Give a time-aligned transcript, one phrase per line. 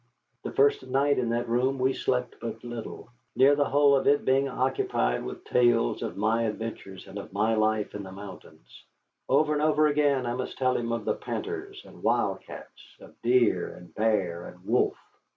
[0.41, 4.25] The first night in that room we slept but little, near the whole of it
[4.25, 8.83] being occupied with tales of my adventures and of my life in the mountains.
[9.29, 13.75] Over and over again I must tell him of the "painters" and wildcats, of deer
[13.75, 14.97] and bear and wolf.